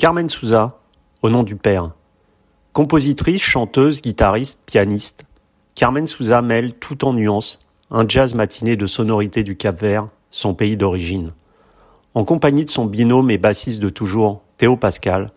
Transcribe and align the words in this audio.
Carmen 0.00 0.30
Souza, 0.30 0.78
au 1.20 1.28
nom 1.28 1.42
du 1.42 1.56
Père. 1.56 1.90
Compositrice, 2.72 3.42
chanteuse, 3.42 4.00
guitariste, 4.00 4.62
pianiste, 4.64 5.26
Carmen 5.74 6.06
Souza 6.06 6.40
mêle 6.40 6.72
tout 6.72 7.04
en 7.04 7.12
nuances 7.12 7.58
un 7.90 8.08
jazz 8.08 8.34
matiné 8.34 8.76
de 8.76 8.86
sonorités 8.86 9.44
du 9.44 9.58
Cap-Vert, 9.58 10.08
son 10.30 10.54
pays 10.54 10.78
d'origine. 10.78 11.34
En 12.14 12.24
compagnie 12.24 12.64
de 12.64 12.70
son 12.70 12.86
binôme 12.86 13.30
et 13.30 13.36
bassiste 13.36 13.82
de 13.82 13.90
toujours, 13.90 14.40
Théo 14.56 14.74
Pascal, 14.74 15.32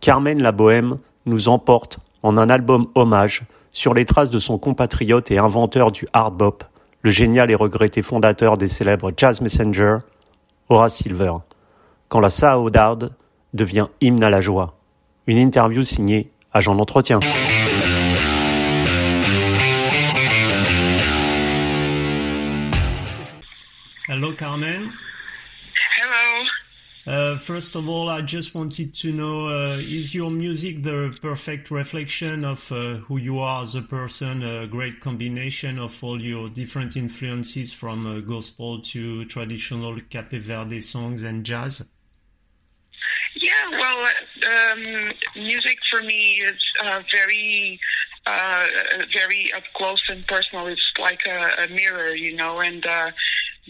Carmen 0.00 0.40
la 0.40 0.52
Bohème 0.52 0.96
nous 1.26 1.50
emporte 1.50 1.98
en 2.22 2.38
un 2.38 2.48
album 2.48 2.86
hommage 2.94 3.42
sur 3.72 3.92
les 3.92 4.06
traces 4.06 4.30
de 4.30 4.38
son 4.38 4.56
compatriote 4.56 5.30
et 5.30 5.36
inventeur 5.36 5.92
du 5.92 6.08
hard 6.14 6.34
bop, 6.34 6.64
le 7.02 7.10
génial 7.10 7.50
et 7.50 7.54
regretté 7.54 8.00
fondateur 8.00 8.56
des 8.56 8.68
célèbres 8.68 9.12
Jazz 9.14 9.42
Messenger, 9.42 9.98
Horace 10.70 10.94
Silver, 10.94 11.34
quand 12.08 12.20
la 12.20 12.30
saudade 12.30 13.12
devient 13.54 13.86
hymne 14.00 14.22
à 14.22 14.30
la 14.30 14.40
joie. 14.40 14.78
Une 15.26 15.38
interview 15.38 15.82
signée 15.82 16.30
Agent 16.52 16.74
d'entretien. 16.74 17.20
Hello 24.08 24.32
Carmen. 24.34 24.90
Uh, 27.06 27.38
first 27.38 27.74
of 27.74 27.88
all, 27.88 28.10
I 28.10 28.20
just 28.20 28.54
wanted 28.54 28.94
to 28.96 29.12
know, 29.12 29.48
uh, 29.48 29.78
is 29.78 30.14
your 30.14 30.30
music 30.30 30.82
the 30.82 31.16
perfect 31.22 31.70
reflection 31.70 32.44
of 32.44 32.70
uh, 32.70 32.96
who 32.96 33.16
you 33.16 33.38
are 33.38 33.62
as 33.62 33.74
a 33.74 33.80
person, 33.80 34.42
a 34.42 34.66
great 34.66 35.00
combination 35.00 35.78
of 35.78 36.04
all 36.04 36.20
your 36.20 36.50
different 36.50 36.98
influences 36.98 37.72
from 37.72 38.06
uh, 38.06 38.20
gospel 38.20 38.82
to 38.92 39.24
traditional 39.24 39.98
Cape 40.10 40.32
Verde 40.32 40.82
songs 40.82 41.22
and 41.22 41.44
jazz? 41.44 41.82
Yeah, 43.40 43.70
well, 43.70 44.08
um, 44.46 45.12
music 45.36 45.78
for 45.90 46.02
me 46.02 46.42
is 46.42 46.58
uh, 46.82 47.02
very, 47.12 47.78
uh, 48.26 48.64
very 49.12 49.52
up 49.56 49.62
close 49.76 50.02
and 50.08 50.26
personal. 50.26 50.66
It's 50.66 50.92
like 50.98 51.20
a, 51.26 51.64
a 51.64 51.68
mirror, 51.68 52.14
you 52.14 52.34
know, 52.34 52.58
and 52.58 52.84
uh, 52.84 53.10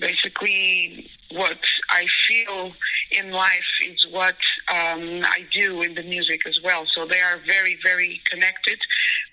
basically 0.01 1.11
what 1.33 1.59
I 1.91 2.07
feel 2.29 2.73
in 3.11 3.31
life 3.31 3.71
is 3.87 4.07
what 4.11 4.37
um, 4.73 5.23
I 5.25 5.41
do 5.53 5.83
in 5.83 5.95
the 5.95 6.03
music 6.03 6.47
as 6.47 6.59
well. 6.65 6.85
So 6.95 7.07
they 7.07 7.21
are 7.21 7.39
very, 7.47 7.79
very 7.83 8.23
connected 8.31 8.79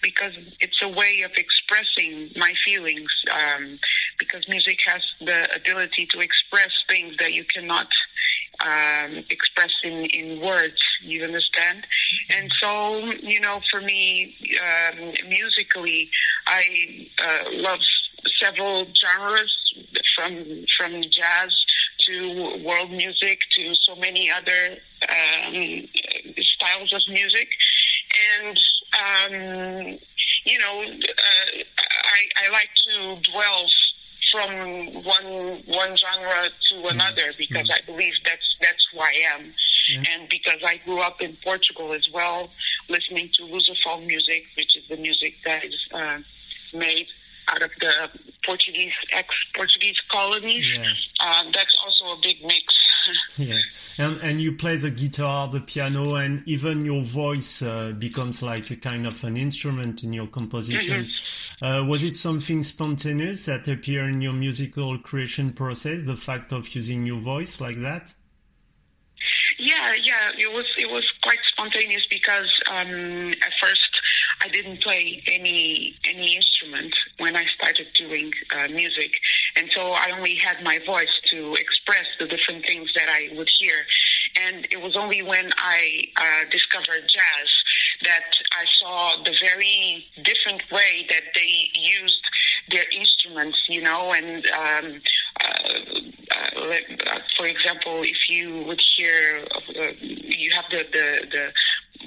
because 0.02 0.34
it's 0.60 0.82
a 0.82 0.90
way 0.90 1.22
of 1.24 1.32
expressing 1.38 2.32
my 2.36 2.54
feelings. 2.66 3.10
Um, 3.32 3.80
because 4.18 4.48
music 4.48 4.78
has 4.86 5.02
the 5.20 5.48
ability 5.56 6.08
to 6.12 6.20
express 6.20 6.72
things 6.88 7.16
that 7.20 7.34
you 7.34 7.44
cannot 7.54 7.88
um, 8.64 9.24
in, 9.84 10.06
in 10.14 10.42
words. 10.42 10.80
You 11.02 11.24
understand? 11.24 11.86
And 12.30 12.52
so, 12.62 12.98
you 13.22 13.40
know, 13.40 13.60
for 13.72 13.82
me, 13.82 14.36
um, 14.62 15.14
musically, 15.28 16.10
I 16.48 17.08
uh, 17.24 17.50
love 17.52 17.80
several 18.44 18.86
genres 18.86 19.54
from 20.16 20.66
from 20.78 21.02
jazz 21.04 21.52
to 22.08 22.64
world 22.64 22.92
music 22.92 23.40
to 23.58 23.74
so 23.88 23.96
many 23.96 24.32
other 24.32 24.78
um, 25.10 25.88
styles 26.56 26.94
of 26.94 27.02
music, 27.10 27.48
and 28.40 28.60
um, 28.96 30.00
you 30.46 30.60
know, 30.60 30.84
uh, 30.84 31.64
I, 32.06 32.46
I 32.46 32.52
like 32.52 32.70
to 32.88 33.32
dwell 33.32 33.66
from 34.36 35.04
one 35.04 35.64
one 35.66 35.96
genre 35.98 36.50
to 36.70 36.76
mm-hmm. 36.76 36.88
another 36.88 37.34
because 37.38 37.70
mm-hmm. 37.70 37.82
I 37.84 37.86
believe 37.86 38.14
that's 38.24 38.56
that's 38.62 38.88
who 38.92 39.00
I 39.00 39.14
am, 39.36 39.54
and 40.12 40.30
because 40.30 40.60
I 40.66 40.78
grew 40.84 41.00
up 41.00 41.22
in 41.22 41.38
Portugal 41.44 41.94
as 41.94 42.08
well, 42.14 42.50
listening 42.90 43.30
to 43.36 43.44
Lusophone 43.44 44.06
music, 44.08 44.44
which 44.58 44.76
is 44.76 44.84
the 44.90 44.98
music 44.98 45.36
that 45.46 45.64
is 45.64 45.76
uh, 45.94 46.20
made 46.74 47.08
out 47.48 47.62
of 47.62 47.72
the 47.80 48.10
Portuguese 48.46 48.94
ex-Portuguese 49.12 49.98
colonies. 50.12 50.66
Yeah. 50.76 50.84
Uh, 51.20 51.44
that's 51.54 51.78
also 51.84 52.18
a 52.18 52.20
big 52.22 52.42
mix. 52.44 52.64
yeah, 53.38 53.60
and 53.98 54.18
and 54.22 54.42
you 54.42 54.54
play 54.54 54.78
the 54.78 54.90
guitar, 54.90 55.48
the 55.48 55.62
piano, 55.62 56.16
and 56.16 56.44
even 56.48 56.86
your 56.86 57.04
voice 57.04 57.62
uh, 57.62 57.94
becomes 57.98 58.42
like 58.42 58.70
a 58.72 58.76
kind 58.76 59.08
of 59.08 59.24
an 59.24 59.38
instrument 59.38 60.04
in 60.04 60.14
your 60.14 60.28
composition. 60.28 61.06
Mm-hmm. 61.06 61.66
Uh, 61.66 61.86
was 61.86 62.04
it 62.04 62.18
something 62.18 62.64
spontaneous 62.64 63.46
that 63.46 63.68
appeared 63.68 64.14
in 64.14 64.22
your 64.22 64.34
musical 64.34 64.98
creation 65.00 65.54
process? 65.54 66.06
The 66.06 66.18
fact 66.18 66.52
of 66.52 66.68
using 66.76 67.06
your 67.06 67.22
voice 67.22 67.62
like 67.62 67.82
that? 67.82 68.14
Yeah, 69.58 69.94
yeah, 70.04 70.32
it 70.38 70.52
was 70.52 70.66
it 70.78 70.90
was 70.92 71.06
quite 71.24 71.40
spontaneous 71.52 72.04
because 72.10 72.52
um, 72.70 73.32
at 73.32 73.54
first 73.62 73.95
I 74.46 74.50
didn't 74.50 74.84
play 74.84 75.24
any 75.26 75.96
any 76.08 76.36
instrument 76.36 76.94
when 77.18 77.36
I 77.36 77.46
started 77.58 77.88
doing 77.98 78.32
uh, 78.56 78.68
music, 78.68 79.12
and 79.56 79.70
so 79.76 79.82
I 79.90 80.12
only 80.16 80.36
had 80.36 80.64
my 80.64 80.78
voice 80.86 81.16
to 81.32 81.56
express 81.56 82.06
the 82.20 82.28
different 82.28 82.64
things 82.66 82.92
that 82.94 83.10
I 83.10 83.36
would 83.36 83.50
hear. 83.60 83.86
And 84.36 84.68
it 84.70 84.78
was 84.78 84.96
only 84.96 85.24
when 85.24 85.50
I 85.58 86.04
uh, 86.18 86.50
discovered 86.52 87.10
jazz 87.10 87.50
that 88.04 88.30
I 88.54 88.66
saw 88.80 89.24
the 89.24 89.34
very 89.42 90.06
different 90.18 90.62
way 90.72 91.08
that 91.10 91.24
they 91.34 91.72
used 91.74 92.22
their 92.70 92.86
instruments, 92.92 93.58
you 93.68 93.82
know, 93.82 94.14
and 94.14 94.46
um, 94.46 95.02
uh, 95.42 95.96
uh, 96.36 97.20
for 97.38 97.48
example, 97.48 98.02
if 98.04 98.18
you 98.30 98.64
would 98.68 98.82
hear, 98.98 99.46
uh, 99.56 99.92
you 100.02 100.52
have 100.56 100.66
the 100.70 100.84
the 100.92 101.08
the 101.32 101.46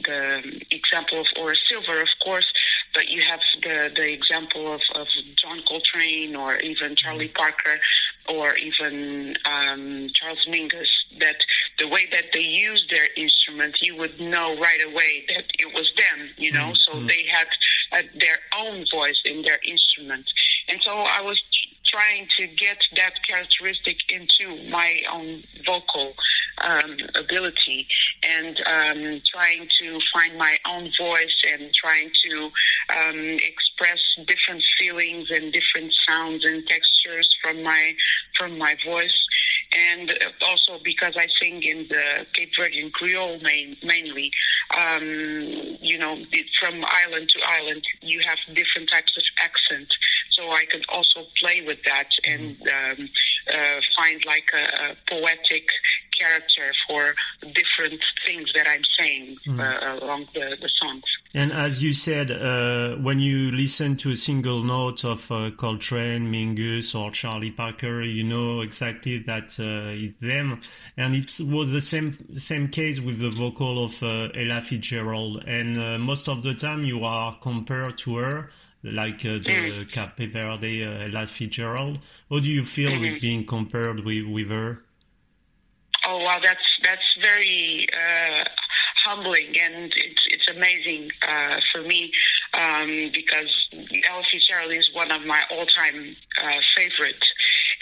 the 0.08 0.64
example 0.70 1.20
of 1.20 1.26
Horace 1.36 1.60
Silver, 1.68 2.00
of 2.00 2.08
course, 2.24 2.46
but 2.94 3.08
you 3.08 3.22
have 3.28 3.40
the, 3.62 3.90
the 3.94 4.08
example 4.12 4.72
of, 4.74 4.80
of 4.94 5.06
John 5.36 5.60
Coltrane 5.68 6.34
or 6.34 6.56
even 6.56 6.96
Charlie 6.96 7.28
Parker 7.36 7.76
or 8.28 8.56
even 8.56 9.34
um, 9.44 10.08
Charles 10.14 10.44
Mingus, 10.48 10.88
that 11.20 11.36
the 11.78 11.88
way 11.88 12.06
that 12.10 12.24
they 12.32 12.40
use 12.40 12.84
their 12.90 13.08
instrument, 13.16 13.76
you 13.80 13.96
would 13.96 14.18
know 14.20 14.58
right 14.60 14.80
away 14.84 15.24
that 15.28 15.44
it 15.58 15.74
was 15.74 15.90
them, 15.96 16.28
you 16.36 16.52
know, 16.52 16.72
mm-hmm. 16.72 17.00
so 17.00 17.06
they 17.06 17.24
had 17.30 17.48
uh, 17.92 18.02
their 18.18 18.38
own 18.58 18.84
voice 18.92 19.20
in 19.24 19.42
their 19.42 19.58
instrument. 19.64 20.26
And 20.68 20.80
so 20.84 20.90
I 20.90 21.22
was 21.22 21.40
trying 21.86 22.28
to 22.38 22.46
get 22.46 22.76
that 22.96 23.12
characteristic 23.26 23.96
into 24.10 24.68
my 24.70 25.00
own 25.10 25.42
vocal 25.64 26.12
um, 26.62 26.96
ability 27.14 27.86
and 28.22 28.56
um, 28.66 29.22
trying 29.30 29.68
to 29.80 29.98
find 30.12 30.36
my 30.38 30.56
own 30.66 30.90
voice 31.00 31.36
and 31.52 31.70
trying 31.74 32.10
to 32.24 32.50
um, 32.96 33.38
express 33.42 33.98
different 34.26 34.62
feelings 34.78 35.28
and 35.30 35.52
different 35.52 35.92
sounds 36.06 36.44
and 36.44 36.66
textures 36.66 37.28
from 37.42 37.62
my 37.62 37.92
from 38.36 38.58
my 38.58 38.76
voice 38.86 39.18
and 39.72 40.10
also 40.42 40.80
because 40.82 41.14
I 41.16 41.26
sing 41.40 41.62
in 41.62 41.86
the 41.88 42.26
Cape 42.34 42.50
Verdean 42.58 42.90
Creole 42.92 43.38
main, 43.40 43.76
mainly, 43.82 44.30
um, 44.76 45.02
you 45.80 45.98
know, 45.98 46.16
from 46.60 46.84
island 46.84 47.28
to 47.30 47.40
island, 47.46 47.82
you 48.00 48.20
have 48.24 48.38
different 48.54 48.88
types 48.88 49.12
of 49.16 49.24
accent. 49.40 49.88
So 50.32 50.50
I 50.50 50.64
can 50.70 50.82
also 50.88 51.26
play 51.40 51.62
with 51.66 51.78
that 51.84 52.08
and 52.24 52.56
um, 52.62 53.08
uh, 53.52 53.80
find 53.96 54.24
like 54.24 54.48
a, 54.54 54.92
a 54.92 54.96
poetic 55.08 55.66
character 56.18 56.72
for 56.86 57.14
different 57.40 58.00
things 58.26 58.50
that 58.54 58.66
I'm 58.66 58.82
saying 58.98 59.36
mm. 59.46 59.58
uh, 59.58 60.04
along 60.04 60.26
the, 60.34 60.56
the, 60.60 60.70
songs. 60.80 61.04
And 61.34 61.52
as 61.52 61.82
you 61.82 61.92
said, 61.92 62.30
uh, 62.30 62.96
when 62.96 63.20
you 63.20 63.50
listen 63.50 63.96
to 63.98 64.10
a 64.10 64.16
single 64.16 64.62
note 64.62 65.04
of 65.04 65.30
uh, 65.30 65.50
Coltrane, 65.56 66.30
Mingus, 66.30 66.94
or 66.94 67.10
Charlie 67.10 67.50
Parker, 67.50 68.02
you 68.02 68.24
know 68.24 68.60
exactly 68.60 69.18
that 69.26 69.58
uh, 69.58 70.04
it's 70.04 70.20
them. 70.20 70.62
And 70.96 71.14
it 71.14 71.32
was 71.40 71.70
the 71.70 71.80
same 71.80 72.16
same 72.34 72.68
case 72.68 73.00
with 73.00 73.18
the 73.20 73.30
vocal 73.30 73.84
of 73.84 74.02
uh, 74.02 74.28
Ella 74.34 74.62
Fitzgerald. 74.62 75.44
And 75.46 75.80
uh, 75.80 75.98
most 75.98 76.28
of 76.28 76.42
the 76.42 76.54
time, 76.54 76.84
you 76.84 77.04
are 77.04 77.38
compared 77.40 77.98
to 77.98 78.16
her 78.16 78.50
like 78.82 79.20
uh, 79.24 79.38
the 79.38 79.84
mm. 79.86 79.92
Cape 79.92 80.32
Verde 80.32 80.84
uh, 80.84 81.08
Ella 81.08 81.26
Fitzgerald. 81.26 81.98
How 82.30 82.38
do 82.38 82.48
you 82.48 82.64
feel 82.64 82.90
mm-hmm. 82.90 83.14
with 83.14 83.20
being 83.20 83.46
compared 83.46 84.04
with, 84.04 84.26
with 84.26 84.48
her? 84.48 84.82
Oh 86.10 86.24
wow, 86.24 86.38
that's 86.42 86.64
that's 86.82 87.04
very 87.20 87.86
uh, 87.92 88.44
humbling 89.04 89.52
and 89.62 89.92
it's 89.94 90.24
it's 90.30 90.48
amazing 90.56 91.10
uh, 91.20 91.60
for 91.70 91.82
me 91.82 92.10
um, 92.54 93.10
because 93.12 93.52
Ella 94.08 94.22
Fitzgerald 94.32 94.72
is 94.72 94.88
one 94.94 95.10
of 95.10 95.22
my 95.26 95.42
all-time 95.50 96.16
uh, 96.42 96.60
favorites, 96.74 97.28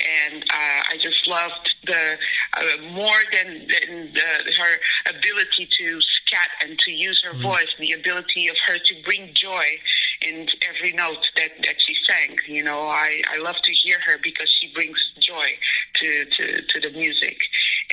and 0.03 0.43
uh, 0.43 0.81
I 0.91 0.97
just 1.01 1.23
loved 1.29 1.71
the 1.87 2.17
uh, 2.55 2.93
more 2.93 3.23
than, 3.33 3.69
than 3.69 4.13
the, 4.13 4.53
her 4.59 4.75
ability 5.07 5.69
to 5.79 6.01
scat 6.27 6.51
and 6.63 6.77
to 6.79 6.91
use 6.91 7.23
her 7.25 7.35
mm. 7.35 7.43
voice, 7.43 7.71
the 7.79 7.93
ability 7.93 8.49
of 8.49 8.57
her 8.67 8.79
to 8.79 8.95
bring 9.05 9.31
joy 9.35 9.79
in 10.23 10.47
every 10.69 10.93
note 10.93 11.23
that 11.37 11.53
that 11.63 11.77
she 11.79 11.95
sang. 12.09 12.37
You 12.49 12.65
know, 12.65 12.89
I 12.89 13.23
I 13.33 13.39
love 13.39 13.57
to 13.63 13.73
hear 13.73 13.99
her 14.07 14.19
because 14.23 14.51
she 14.61 14.73
brings 14.75 14.99
joy 15.21 15.47
to 16.01 16.25
to 16.25 16.63
to 16.63 16.81
the 16.81 16.91
music, 16.97 17.39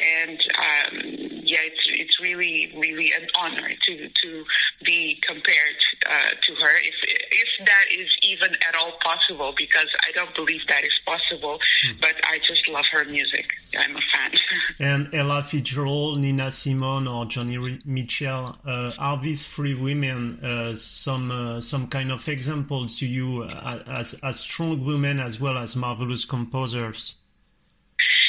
and 0.04 0.40
um, 0.58 1.34
yeah, 1.44 1.64
it's 1.64 1.86
it's 1.88 2.20
really, 2.20 2.74
really 2.78 3.12
an 3.12 3.28
honor 3.38 3.70
to 3.88 4.10
to 4.10 4.44
be 4.84 5.20
compared 5.26 5.80
uh, 6.06 6.32
to 6.46 6.56
her, 6.56 6.76
if 6.78 6.96
if 7.32 7.66
that 7.66 7.86
is 7.92 8.10
even 8.24 8.54
at 8.68 8.76
all 8.76 8.94
possible, 9.04 9.54
because 9.58 9.88
I 10.08 10.12
don't 10.14 10.36
believe 10.36 10.62
that 10.68 10.84
is 10.84 10.98
possible. 11.06 11.60
Mm. 11.88 12.02
But 12.02 12.16
I 12.24 12.40
just 12.40 12.68
love 12.68 12.86
her 12.92 13.06
music. 13.06 13.46
I'm 13.78 13.96
a 13.96 14.02
fan. 14.12 14.32
and 14.80 15.14
Ella 15.14 15.44
Fitzgerald, 15.44 16.20
Nina 16.20 16.52
Simone, 16.52 17.08
or 17.08 17.26
Joni 17.26 17.86
Mitchell, 17.86 18.58
uh, 18.66 18.92
are 18.98 19.22
these 19.22 19.46
three 19.46 19.76
women 19.76 20.44
uh, 20.44 20.76
some 20.76 21.32
uh, 21.32 21.62
some 21.62 21.88
kind 21.88 22.12
of 22.12 22.28
example 22.28 22.88
to 22.88 23.06
you 23.06 23.44
uh, 23.44 23.84
as 23.88 24.16
as 24.24 24.40
strong 24.40 24.86
women 24.86 25.20
as 25.20 25.40
well 25.40 25.58
as 25.58 25.76
marvelous 25.76 26.26
composers? 26.26 27.16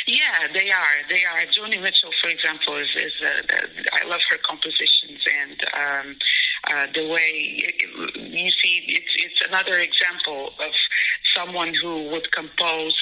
Yeah, 0.07 0.53
they 0.53 0.71
are. 0.71 0.97
They 1.09 1.25
are. 1.25 1.47
Joni 1.49 1.81
Mitchell, 1.81 2.11
for 2.23 2.29
example, 2.29 2.77
is, 2.77 2.89
is 2.97 3.13
uh, 3.23 3.43
the, 3.49 3.93
I 3.93 4.07
love 4.07 4.21
her 4.31 4.37
compositions 4.45 5.21
and 5.25 5.57
um, 5.73 6.17
uh, 6.69 6.87
the 6.95 7.09
way 7.09 7.57
it, 7.65 7.77
you 8.17 8.51
see. 8.63 8.85
It's 8.89 9.15
it's 9.17 9.41
another 9.49 9.81
example 9.81 10.53
of 10.61 10.73
someone 11.37 11.73
who 11.75 12.11
would 12.11 12.31
compose 12.33 12.95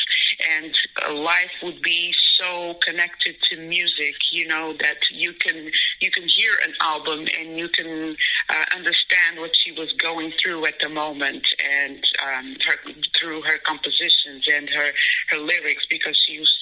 and 0.49 0.75
life 1.19 1.51
would 1.63 1.83
be 1.83 2.13
so 2.39 2.75
connected 2.87 3.37
to 3.51 3.57
music, 3.59 4.15
you 4.31 4.47
know, 4.47 4.73
that 4.81 4.99
you 5.13 5.33
can 5.41 5.71
you 6.01 6.11
can 6.11 6.25
hear 6.29 6.53
an 6.65 6.75
album 6.81 7.27
and 7.39 7.59
you 7.59 7.69
can 7.69 8.17
uh, 8.49 8.65
understand 8.75 9.39
what 9.39 9.53
she 9.65 9.73
was 9.73 9.93
going 10.01 10.33
through 10.43 10.67
at 10.67 10.75
the 10.81 10.89
moment, 10.89 11.45
and 11.59 12.03
um, 12.27 12.57
her 12.67 12.77
through 13.21 13.43
her 13.43 13.59
compositions 13.67 14.45
and 14.47 14.69
her 14.71 14.93
her 15.31 15.39
lyrics, 15.39 15.85
because 15.91 16.19
she 16.27 16.39
was 16.39 16.53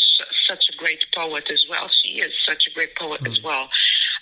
such 0.49 0.65
a 0.73 0.77
great 0.77 1.05
poet 1.15 1.45
as 1.53 1.65
well. 1.69 1.89
She 2.03 2.21
is 2.21 2.33
such 2.47 2.65
a 2.69 2.75
great 2.75 2.97
poet 2.97 3.23
mm. 3.23 3.31
as 3.31 3.41
well. 3.43 3.69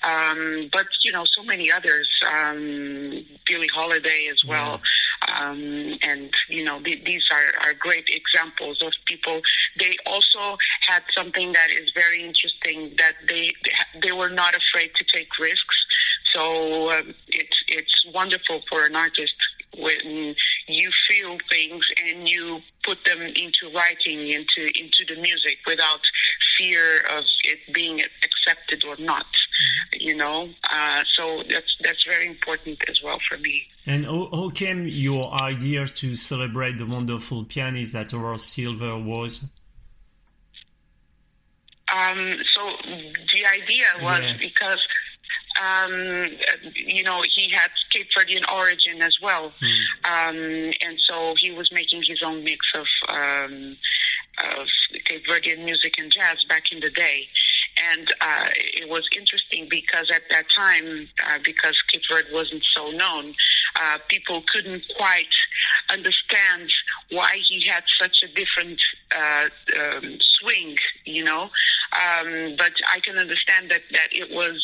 Um, 0.03 0.69
but 0.73 0.87
you 1.03 1.13
know, 1.13 1.25
so 1.37 1.43
many 1.43 1.73
others, 1.73 2.09
um, 2.27 3.25
Billie 3.47 3.69
Holiday 3.75 4.29
as 4.31 4.43
well. 4.47 4.81
Um, 5.27 5.99
and 6.03 6.31
you 6.49 6.65
know, 6.65 6.81
th- 6.83 7.05
these 7.05 7.25
are, 7.33 7.69
are 7.69 7.75
great 7.75 8.05
examples 8.09 8.81
of 8.81 8.93
people. 9.07 9.41
They 9.79 9.97
also 10.07 10.57
had 10.87 11.03
something 11.17 11.53
that 11.53 11.71
is 11.71 11.91
very 11.95 12.23
interesting 12.25 12.95
that 12.99 13.15
they 13.29 13.53
they 14.03 14.13
were 14.13 14.31
not 14.31 14.55
afraid 14.55 14.91
to 14.97 15.05
take 15.13 15.29
risks. 15.41 15.77
So 16.33 16.93
um, 16.93 17.15
it's 17.29 17.57
it's 17.67 18.07
wonderful 18.15 18.63
for 18.69 18.87
an 18.87 18.95
artist 18.95 19.35
when 19.77 20.35
you 20.69 20.91
feel 21.09 21.37
things 21.49 21.85
and 22.05 22.29
you 22.29 22.61
put 22.85 22.99
them 23.05 23.21
into 23.23 23.75
writing 23.75 24.21
into 24.31 24.71
into 24.81 25.05
the 25.09 25.21
music 25.21 25.59
without 25.67 26.01
fear 26.59 27.01
of 27.11 27.25
it 27.45 27.59
being 27.73 28.01
accepted 28.23 28.85
or 28.85 28.97
not 28.99 29.25
mm-hmm. 29.25 30.01
you 30.01 30.17
know 30.17 30.49
uh, 30.71 31.03
so 31.17 31.43
that's 31.51 31.75
that's 31.83 32.05
very 32.07 32.27
important 32.27 32.79
as 32.89 32.99
well 33.03 33.19
for 33.29 33.39
me 33.39 33.63
and 33.87 34.05
how, 34.05 34.29
how 34.33 34.51
came 34.51 34.87
your 34.87 35.33
idea 35.33 35.87
to 35.87 36.15
celebrate 36.15 36.79
the 36.79 36.87
wonderful 36.87 37.45
pianist 37.45 37.93
that 37.93 38.11
Horace 38.11 38.45
Silver 38.45 38.99
was 38.99 39.45
um, 41.91 42.37
so 42.55 42.61
the 43.33 43.47
idea 43.47 43.87
was 44.03 44.21
yeah. 44.23 44.37
because 44.39 44.79
um, 45.59 46.31
you 46.75 47.03
know, 47.03 47.23
he 47.35 47.51
had 47.51 47.71
Cape 47.91 48.09
Verdean 48.17 48.51
origin 48.53 49.03
as 49.03 49.17
well, 49.23 49.53
mm. 49.63 49.85
um, 50.05 50.73
and 50.81 50.99
so 51.09 51.35
he 51.41 51.51
was 51.51 51.71
making 51.73 52.03
his 52.07 52.23
own 52.25 52.45
mix 52.45 52.61
of 52.75 52.87
um, 53.09 53.77
of 54.39 54.67
Cape 55.05 55.25
Verdean 55.29 55.65
music 55.65 55.95
and 55.99 56.13
jazz 56.13 56.45
back 56.49 56.65
in 56.71 56.81
the 56.81 56.91
day. 56.91 57.27
And 57.79 58.09
uh, 58.21 58.49
it 58.55 58.89
was 58.89 59.05
interesting 59.17 59.69
because 59.71 60.11
at 60.13 60.23
that 60.31 60.47
time, 60.57 61.09
uh, 61.25 61.39
because 61.45 61.77
Cape 61.93 62.03
Verde 62.11 62.29
wasn't 62.33 62.65
so 62.77 62.91
known, 62.91 63.35
uh, 63.77 63.99
people 64.09 64.43
couldn't 64.53 64.83
quite 64.97 65.35
understand 65.91 66.71
why 67.11 67.39
he 67.49 67.65
had 67.67 67.85
such 68.01 68.17
a 68.25 68.29
different 68.29 68.81
uh, 69.15 69.49
um, 69.79 70.19
swing, 70.41 70.77
you 71.05 71.25
know. 71.25 71.51
Um, 71.93 72.57
but 72.59 72.73
I 72.93 73.01
can 73.01 73.17
understand 73.17 73.71
that 73.71 73.83
that 73.93 74.09
it 74.13 74.31
was 74.31 74.61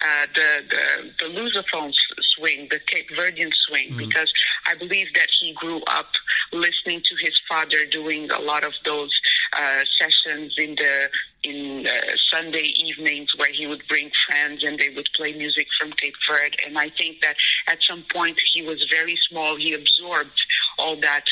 uh, 0.00 0.26
the, 0.34 0.48
the 0.68 1.26
the 1.26 1.34
Lusophone 1.34 1.92
swing, 2.36 2.68
the 2.70 2.78
Cape 2.86 3.08
Verdean 3.16 3.50
swing, 3.68 3.88
mm-hmm. 3.90 3.98
because 3.98 4.30
I 4.66 4.74
believe 4.74 5.08
that 5.14 5.28
he 5.40 5.52
grew 5.54 5.82
up 5.84 6.10
listening 6.52 7.02
to 7.04 7.24
his 7.24 7.34
father 7.48 7.86
doing 7.90 8.30
a 8.30 8.40
lot 8.40 8.64
of 8.64 8.72
those 8.84 9.10
uh, 9.52 9.82
sessions 9.98 10.54
in 10.58 10.74
the 10.74 11.08
in 11.42 11.86
uh, 11.86 12.16
Sunday 12.32 12.72
evenings 12.84 13.30
where 13.36 13.52
he 13.52 13.66
would 13.66 13.82
bring 13.88 14.10
friends 14.28 14.64
and 14.64 14.78
they 14.78 14.90
would 14.94 15.08
play 15.16 15.32
music 15.32 15.66
from 15.80 15.92
Cape 15.92 16.14
Verde. 16.28 16.56
And 16.66 16.78
I 16.78 16.90
think 16.90 17.20
that 17.20 17.36
at 17.68 17.78
some 17.88 18.04
point 18.12 18.38
he 18.52 18.62
was 18.62 18.84
very 18.90 19.18
small. 19.30 19.56
He 19.56 19.72
absorbed 19.72 20.40
all 20.78 21.00
that 21.00 21.24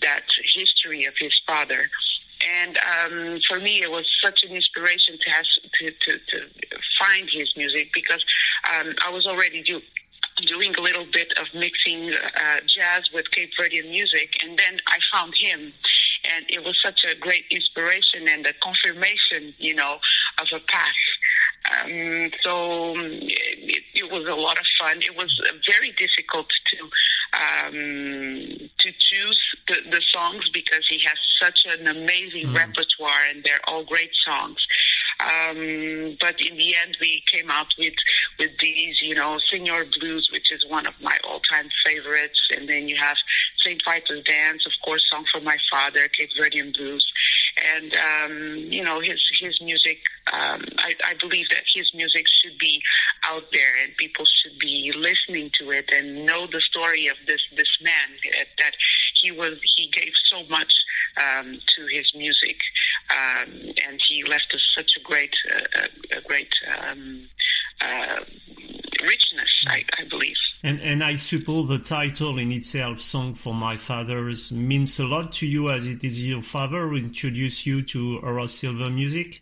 that 0.00 0.24
history 0.54 1.04
of 1.06 1.14
his 1.18 1.32
father. 1.46 1.86
And 2.42 2.76
um, 2.78 3.40
for 3.48 3.60
me, 3.60 3.82
it 3.82 3.90
was 3.90 4.06
such 4.22 4.40
an 4.42 4.54
inspiration 4.54 5.18
to 5.18 5.30
have 5.30 5.44
to, 5.80 5.90
to, 5.90 6.18
to 6.18 6.38
find 6.98 7.28
his 7.32 7.52
music 7.56 7.90
because 7.94 8.24
um, 8.66 8.94
I 9.04 9.10
was 9.10 9.26
already 9.26 9.62
do, 9.62 9.80
doing 10.46 10.74
a 10.76 10.80
little 10.80 11.06
bit 11.12 11.32
of 11.38 11.46
mixing 11.54 12.12
uh, 12.12 12.60
jazz 12.66 13.08
with 13.12 13.30
Cape 13.30 13.50
Verdean 13.58 13.90
music, 13.90 14.30
and 14.42 14.58
then 14.58 14.80
I 14.86 14.98
found 15.12 15.34
him, 15.38 15.72
and 16.24 16.46
it 16.48 16.64
was 16.64 16.78
such 16.82 17.00
a 17.04 17.18
great 17.18 17.44
inspiration 17.50 18.28
and 18.28 18.46
a 18.46 18.52
confirmation, 18.62 19.54
you 19.58 19.74
know, 19.74 19.98
of 20.38 20.46
a 20.54 20.60
path. 20.60 21.02
Um, 21.62 22.30
so 22.42 22.94
it, 22.98 23.82
it, 23.94 24.10
was 24.10 24.26
a 24.26 24.34
lot 24.34 24.58
of 24.58 24.66
fun. 24.80 24.98
It 24.98 25.14
was 25.16 25.30
very 25.70 25.92
difficult 25.92 26.46
to 26.48 26.88
um, 27.32 28.70
to 28.78 28.88
choose 28.92 29.40
the, 29.68 29.76
the 29.90 30.02
songs 30.12 30.44
because 30.52 30.86
he 30.88 31.00
has 31.06 31.18
such 31.40 31.60
an 31.66 31.86
amazing 31.86 32.48
mm. 32.48 32.56
repertoire 32.56 33.24
and 33.30 33.42
they're 33.42 33.62
all 33.66 33.84
great 33.84 34.10
songs. 34.24 34.58
Um, 35.20 36.16
but 36.20 36.34
in 36.40 36.56
the 36.56 36.74
end, 36.76 36.96
we 37.00 37.22
came 37.30 37.50
out 37.50 37.68
with 37.78 37.94
with 38.38 38.50
these, 38.60 38.96
you 39.02 39.14
know, 39.14 39.38
Senor 39.50 39.84
Blues, 39.98 40.28
which 40.32 40.50
is 40.50 40.64
one 40.68 40.86
of 40.86 40.94
my 41.00 41.16
all-time 41.22 41.68
favorites, 41.84 42.40
and 42.50 42.68
then 42.68 42.88
you 42.88 42.96
have 43.00 43.16
Saint 43.64 43.82
Vitus's 43.86 44.24
Dance, 44.24 44.64
of 44.66 44.72
course, 44.84 45.04
Song 45.10 45.24
for 45.32 45.40
My 45.40 45.58
Father, 45.70 46.08
Cape 46.08 46.30
Verdean 46.38 46.74
Blues, 46.74 47.04
and 47.62 47.92
um, 47.94 48.56
you 48.72 48.82
know 48.82 49.00
his 49.00 49.20
his 49.40 49.60
music. 49.62 49.98
Um, 50.32 50.62
I, 50.78 50.94
I 51.04 51.14
believe 51.20 51.46
that 51.50 51.64
his 51.74 51.90
music 51.94 52.24
should 52.42 52.58
be 52.58 52.80
out 53.24 53.44
there, 53.52 53.74
and 53.82 53.96
people 53.96 54.24
should 54.42 54.58
be 54.58 54.92
listening 54.94 55.50
to 55.60 55.70
it 55.70 55.90
and 55.90 56.26
know 56.26 56.46
the 56.46 56.60
story 56.60 57.08
of 57.08 57.16
this 57.26 57.40
this 57.56 57.70
man 57.82 58.18
that 58.58 58.74
he 59.20 59.30
was 59.30 59.58
he 59.76 59.88
gave 59.90 60.12
so 60.26 60.44
much 60.48 60.72
um, 61.16 61.58
to 61.76 61.86
his 61.86 62.10
music, 62.14 62.60
um, 63.10 63.50
and 63.86 64.00
he 64.08 64.24
left 64.24 64.52
us 64.54 64.62
such 64.76 64.92
a 64.98 65.02
great 65.02 65.34
uh, 65.54 65.82
a, 65.82 66.18
a 66.18 66.20
great 66.22 66.52
um, 66.78 67.28
uh, 67.80 68.24
richness, 69.02 69.50
I, 69.66 69.84
I, 69.98 70.08
believe. 70.08 70.36
And 70.92 71.02
I 71.02 71.14
suppose 71.14 71.70
the 71.70 71.78
title 71.78 72.36
in 72.36 72.52
itself, 72.52 73.00
"Song 73.00 73.34
for 73.34 73.54
My 73.54 73.78
Fathers," 73.78 74.52
means 74.52 74.98
a 74.98 75.04
lot 75.04 75.32
to 75.40 75.46
you, 75.46 75.70
as 75.70 75.86
it 75.86 76.04
is 76.04 76.20
your 76.20 76.42
father 76.42 76.86
who 76.86 76.96
introduced 76.96 77.64
you 77.64 77.80
to 77.92 78.20
Horace 78.20 78.52
Silver 78.52 78.90
music. 78.90 79.40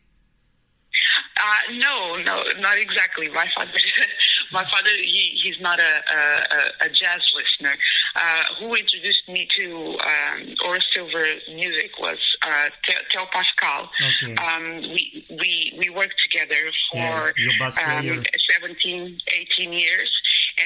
Uh, 1.36 1.72
no, 1.72 2.16
no, 2.22 2.44
not 2.60 2.78
exactly. 2.78 3.28
My 3.30 3.48
father, 3.56 3.72
my 4.52 4.62
father, 4.70 4.90
he, 5.02 5.40
he's 5.42 5.60
not 5.60 5.80
a, 5.80 5.94
a, 6.18 6.86
a 6.86 6.88
jazz 6.88 7.22
listener. 7.34 7.74
Uh, 8.14 8.42
who 8.58 8.74
introduced 8.74 9.22
me 9.28 9.46
to 9.56 9.96
um, 10.02 10.54
Horace 10.60 10.84
Silver 10.94 11.26
music 11.54 11.90
was 12.00 12.18
uh, 12.42 12.68
Theo 12.84 13.26
Pascal. 13.32 13.88
Okay. 14.22 14.34
Um, 14.34 14.82
we, 14.82 15.26
we, 15.30 15.74
we 15.78 15.90
worked 15.90 16.20
together 16.30 16.70
for 16.92 17.32
yeah, 17.38 17.98
um, 17.98 18.24
17, 18.60 19.20
18 19.60 19.72
years, 19.72 20.10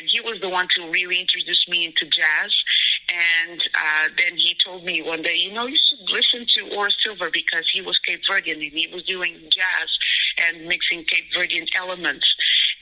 and 0.04 0.10
he 0.12 0.20
was 0.20 0.38
the 0.42 0.48
one 0.50 0.68
to 0.76 0.90
really 0.90 1.18
introduce 1.18 1.64
me 1.66 1.86
into 1.86 2.04
jazz. 2.04 2.52
And 3.08 3.60
uh, 3.74 4.08
then 4.18 4.36
he 4.36 4.54
told 4.62 4.84
me 4.84 5.00
one 5.00 5.22
day, 5.22 5.34
you 5.34 5.52
know, 5.52 5.66
you 5.66 5.76
should 5.76 6.04
listen 6.10 6.46
to 6.56 6.74
Horace 6.74 6.96
Silver 7.02 7.30
because 7.32 7.64
he 7.72 7.80
was 7.80 7.98
Cape 7.98 8.20
Verdean 8.30 8.62
and 8.62 8.72
he 8.72 8.88
was 8.92 9.02
doing 9.04 9.34
jazz 9.50 9.88
and 10.36 10.66
mixing 10.66 11.04
Cape 11.04 11.32
Verdean 11.34 11.66
elements. 11.74 12.26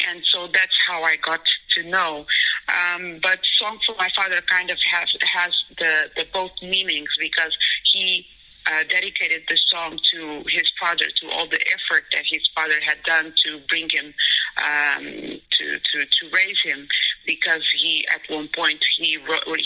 And 0.09 0.23
so 0.33 0.49
that's 0.52 0.75
how 0.88 1.02
I 1.05 1.17
got 1.17 1.41
to 1.76 1.83
know. 1.85 2.26
Um, 2.69 3.21
but 3.23 3.38
Song 3.61 3.79
for 3.87 3.95
My 3.99 4.09
Father 4.17 4.41
kind 4.49 4.71
of 4.71 4.79
has 4.91 5.09
has 5.33 5.52
the, 5.79 6.11
the 6.17 6.25
both 6.33 6.52
meanings 6.61 7.11
because 7.21 7.57
he 7.93 8.26
uh, 8.67 8.85
dedicated 8.88 9.43
the 9.49 9.59
song 9.71 9.99
to 10.12 10.45
his 10.49 10.71
father, 10.79 11.07
to 11.17 11.31
all 11.31 11.49
the 11.49 11.61
effort 11.67 12.05
that 12.12 12.25
his 12.31 12.47
father 12.55 12.79
had 12.87 13.02
done 13.05 13.33
to 13.45 13.61
bring 13.69 13.88
him 13.91 14.14
um, 14.57 15.05
to, 15.05 15.79
to 15.79 16.05
to 16.05 16.23
raise 16.33 16.59
him. 16.64 16.87
Because 17.26 17.62
he 17.81 18.05
at 18.12 18.21
one 18.33 18.49
point 18.55 18.81
he 18.99 19.19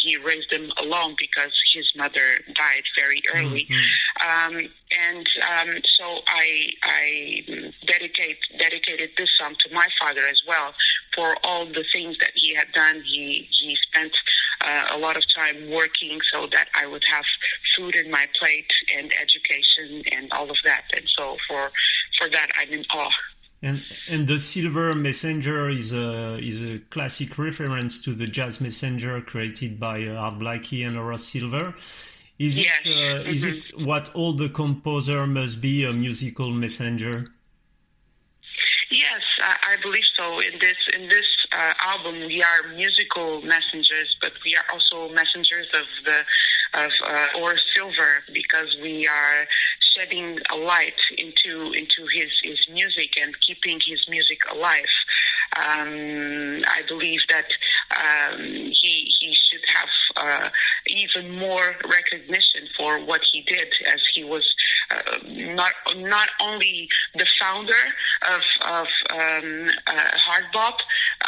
he 0.03 0.17
raised 0.17 0.51
them 0.51 0.71
alone 0.79 1.17
because 1.19 1.53
his 1.75 1.87
mother 1.97 2.39
died 2.55 2.85
very 2.97 3.23
early, 3.35 3.67
mm-hmm. 3.67 4.57
um, 4.57 4.69
and 5.09 5.27
um, 5.43 5.83
so 5.99 6.21
I 6.27 6.71
I 6.83 7.67
dedicate 7.87 8.39
dedicated 8.59 9.11
this 9.17 9.31
song 9.39 9.55
to 9.67 9.75
my 9.75 9.89
father 10.01 10.27
as 10.27 10.41
well 10.47 10.75
for 11.15 11.37
all 11.43 11.67
the 11.67 11.85
things 11.93 12.17
that 12.21 12.33
he 12.35 12.55
had 12.55 12.71
done. 12.73 13.03
He 13.05 13.49
he 13.59 13.77
spent 13.89 14.13
uh, 14.65 14.97
a 14.97 14.99
lot 14.99 15.17
of 15.17 15.23
time 15.35 15.71
working 15.71 16.19
so 16.33 16.47
that 16.53 16.69
I 16.75 16.87
would 16.87 17.05
have 17.11 17.25
food 17.77 17.95
in 17.95 18.11
my 18.11 18.27
plate 18.39 18.71
and 18.97 19.13
education 19.21 20.03
and 20.13 20.33
all 20.33 20.51
of 20.51 20.57
that. 20.65 20.85
And 20.93 21.05
so 21.17 21.37
for 21.49 21.71
for 22.19 22.29
that, 22.31 22.51
I'm 22.59 22.73
in 22.73 22.85
awe. 22.91 23.11
And 23.63 23.83
and 24.09 24.29
the 24.29 24.39
silver 24.39 24.95
messenger 24.95 25.71
is 25.71 25.93
a 25.93 26.39
is 26.39 26.61
a 26.61 26.79
classic 26.91 27.39
reference 27.39 28.01
to 28.03 28.15
the 28.15 28.27
jazz 28.27 28.61
messenger 28.61 29.21
created 29.23 29.81
by 29.81 30.05
uh, 30.05 30.13
Art 30.13 30.39
Blakey 30.39 30.83
and 30.83 30.97
Horace 30.97 31.27
Silver. 31.27 31.75
Is 32.39 32.59
yes. 32.59 32.69
it 32.85 32.91
uh, 32.91 32.93
mm-hmm. 32.93 33.31
is 33.31 33.45
it 33.45 33.81
what 33.81 34.15
all 34.15 34.35
the 34.35 34.51
composer 34.51 35.27
must 35.27 35.61
be 35.63 35.85
a 35.85 35.93
musical 35.93 36.51
messenger? 36.51 37.33
Yes, 38.91 39.23
I, 39.43 39.73
I 39.73 39.83
believe 39.83 40.05
so. 40.17 40.39
In 40.41 40.59
this 40.61 40.77
in 40.95 41.09
this 41.09 41.27
uh, 41.53 41.73
album, 41.81 42.27
we 42.27 42.43
are 42.43 42.69
musical 42.75 43.41
messengers, 43.41 44.15
but 44.21 44.33
we 44.45 44.55
are 44.55 44.65
also 44.73 45.13
messengers 45.13 45.67
of 45.73 45.87
the 46.05 46.21
of 46.75 46.91
uh, 47.05 47.27
Horace 47.33 47.63
Silver 47.75 48.23
because 48.33 48.77
we 48.83 49.09
are 49.09 49.47
shedding 49.97 50.39
a 50.53 50.57
light 50.57 51.01
into 51.17 51.73
into 51.73 52.07
his 52.13 52.31
his 52.43 52.59
music 52.73 53.11
and 53.21 53.35
keeping 53.47 53.79
his 53.87 54.05
music 54.09 54.39
alive. 54.53 54.85
Um, 55.57 56.63
I 56.69 56.83
believe 56.87 57.21
that 57.29 57.49
um, 57.97 58.43
he 58.81 59.11
he 59.21 59.35
should 59.35 59.65
have 59.75 59.89
uh, 60.17 60.49
even 60.89 61.39
more 61.39 61.75
recognition 61.89 62.69
for 62.77 63.05
what 63.05 63.21
he 63.33 63.43
did, 63.43 63.69
as 63.93 64.01
he 64.15 64.25
was 64.25 64.45
uh, 64.91 65.19
not 65.25 65.73
not 65.97 66.29
only 66.41 66.89
the 67.15 67.27
founder 67.41 67.85
of 68.29 68.41
of 68.63 68.87
um, 69.11 69.71
uh, 69.87 70.11
hard 70.25 70.45
bop 70.53 70.77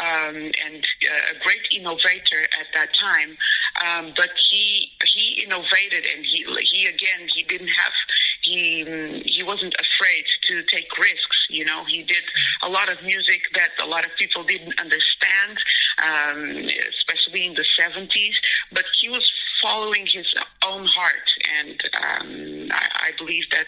um, 0.01 0.37
and 0.37 0.85
uh, 1.09 1.33
a 1.33 1.45
great 1.45 1.67
innovator 1.73 2.43
at 2.61 2.67
that 2.75 2.89
time, 3.01 3.37
um, 3.85 4.13
but 4.17 4.31
he 4.51 4.93
he 5.15 5.43
innovated 5.45 6.05
and 6.05 6.25
he 6.25 6.45
he 6.73 6.87
again 6.87 7.29
he 7.35 7.43
didn't 7.45 7.69
have 7.69 7.93
he 8.49 9.23
he 9.27 9.43
wasn't 9.43 9.75
afraid 9.75 10.25
to 10.49 10.63
take 10.65 10.89
risks. 10.99 11.39
You 11.51 11.65
know, 11.65 11.85
he 11.89 12.03
did 12.03 12.25
a 12.63 12.69
lot 12.69 12.89
of 12.89 12.99
music 13.05 13.43
that 13.55 13.71
a 13.83 13.87
lot 13.87 14.05
of 14.05 14.11
people 14.19 14.45
didn't 14.45 14.75
understand, 14.81 15.57
um, 16.03 16.69
especially 16.97 17.47
in 17.47 17.55
the 17.55 17.65
'70s. 17.81 18.37
But 18.73 18.85
he 19.01 19.09
was 19.09 19.31
following 19.63 20.07
his 20.13 20.27
own 20.65 20.87
heart, 20.87 21.29
and 21.59 21.81
um, 22.01 22.69
I, 22.73 23.09
I, 23.09 23.11
believe 23.19 23.45
that 23.51 23.67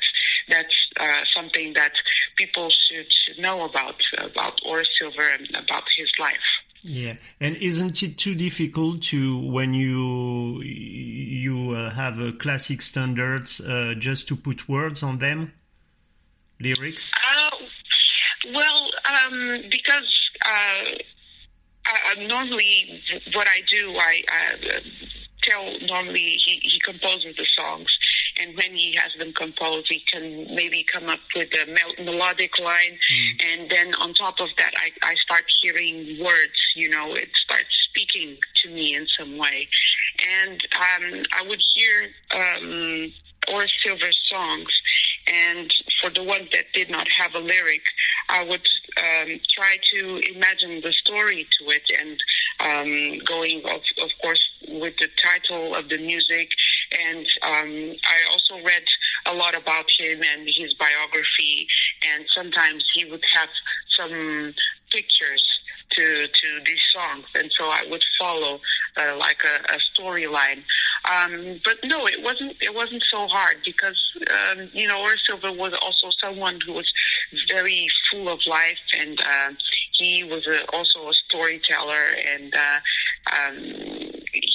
that's 0.48 0.76
uh, 0.98 1.24
something 1.34 1.72
that 1.74 1.92
people 2.36 2.70
should, 2.70 3.40
know 3.40 3.64
about 3.64 3.96
about 4.18 4.60
Horace 4.62 4.88
Silver 5.00 5.28
and 5.28 5.48
about 5.50 5.84
his 5.96 6.10
life. 6.18 6.48
Yeah, 6.82 7.14
and 7.40 7.56
isn't 7.56 8.02
it 8.02 8.16
too 8.16 8.34
difficult 8.34 9.02
to 9.04 9.38
when 9.38 9.74
you 9.74 10.62
have 11.88 12.20
uh, 12.20 12.32
classic 12.38 12.82
standards 12.82 13.60
uh, 13.60 13.94
just 13.98 14.28
to 14.28 14.36
put 14.36 14.68
words 14.68 15.02
on 15.02 15.18
them, 15.18 15.52
lyrics? 16.60 17.10
Uh, 17.14 17.56
well, 18.52 18.90
um, 19.08 19.62
because 19.70 20.10
uh, 20.44 20.98
I, 21.86 22.26
normally 22.26 23.02
what 23.34 23.46
I 23.46 23.60
do, 23.70 23.96
I, 23.96 24.22
I 24.28 24.80
tell 25.42 25.64
normally 25.86 26.36
he, 26.44 26.60
he 26.62 26.80
composes 26.84 27.36
the 27.36 27.46
songs, 27.56 27.88
and 28.40 28.56
when 28.56 28.74
he 28.74 28.96
has 28.96 29.12
them 29.18 29.32
composed, 29.32 29.86
he 29.88 30.02
can 30.10 30.46
maybe 30.54 30.84
come 30.92 31.08
up 31.08 31.20
with 31.36 31.48
a 31.52 31.70
mel- 31.70 32.04
melodic 32.04 32.58
line, 32.58 32.96
mm. 32.96 33.44
and 33.52 33.70
then 33.70 33.94
on 33.94 34.14
top 34.14 34.40
of 34.40 34.48
that, 34.56 34.72
I, 34.76 35.12
I 35.12 35.14
start 35.16 35.44
hearing 35.62 36.18
words. 36.22 36.58
You 36.74 36.88
know, 36.88 37.14
it 37.14 37.28
starts 37.44 37.68
speaking 37.90 38.38
to 38.64 38.70
me 38.70 38.94
in 38.94 39.06
some 39.18 39.36
way, 39.36 39.68
and 40.42 40.60
um, 40.74 41.22
I 41.38 41.46
would 41.46 41.62
hear 41.74 42.08
um, 42.34 43.12
Horace 43.46 43.72
Silver 43.84 44.10
songs, 44.30 44.68
and 45.26 45.72
for 46.00 46.10
the 46.10 46.22
ones 46.22 46.48
that 46.52 46.64
did 46.72 46.90
not 46.90 47.06
have 47.08 47.34
a 47.34 47.38
lyric, 47.38 47.82
I 48.28 48.44
would 48.44 48.66
um, 48.96 49.40
try 49.54 49.76
to 49.92 50.20
imagine 50.34 50.80
the 50.82 50.92
story 50.92 51.46
to 51.58 51.70
it 51.70 51.82
and 51.98 52.18
um, 52.60 53.18
going, 53.26 53.62
of, 53.64 53.80
of 54.02 54.10
course, 54.22 54.40
with 54.68 54.94
the 54.98 55.08
title 55.22 55.74
of 55.74 55.88
the 55.88 55.98
music. 55.98 56.50
And 56.92 57.26
um, 57.42 57.96
I 58.04 58.18
also 58.30 58.64
read 58.64 58.82
a 59.26 59.34
lot 59.34 59.54
about 59.54 59.86
him 59.98 60.22
and 60.22 60.46
his 60.46 60.74
biography, 60.74 61.66
and 62.02 62.24
sometimes 62.34 62.84
he 62.94 63.04
would 63.04 63.22
have 63.34 63.48
some 63.96 64.54
pictures 64.90 65.42
to 65.92 66.26
to 66.28 66.48
these 66.64 66.82
songs, 66.92 67.26
and 67.34 67.50
so 67.58 67.66
I 67.66 67.84
would 67.90 68.02
follow 68.18 68.60
uh, 68.96 69.16
like 69.16 69.38
a, 69.44 69.74
a 69.74 69.78
storyline. 69.92 70.62
Um, 71.04 71.60
but 71.64 71.76
no, 71.84 72.06
it 72.06 72.22
wasn't. 72.22 72.56
It 72.60 72.74
wasn't 72.74 73.02
so 73.10 73.26
hard 73.26 73.56
because 73.64 73.98
um, 74.30 74.70
you 74.72 74.86
know 74.86 75.06
Silva 75.26 75.52
was 75.52 75.72
also 75.80 76.10
someone 76.20 76.60
who 76.64 76.74
was 76.74 76.90
very 77.52 77.86
full 78.10 78.28
of 78.28 78.40
life, 78.46 78.78
and 78.98 79.20
uh, 79.20 79.52
he 79.98 80.24
was 80.24 80.46
a, 80.46 80.64
also 80.72 81.08
a 81.08 81.12
storyteller, 81.28 82.06
and 82.32 82.54
uh, 82.54 82.78
um, 83.34 83.89